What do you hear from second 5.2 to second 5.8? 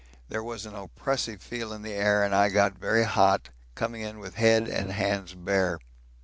bare.